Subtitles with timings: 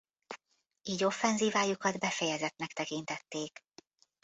[0.81, 3.63] Így offenzívájukat befejezettnek tekintették.